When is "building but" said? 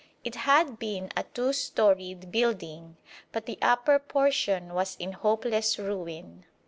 2.31-3.45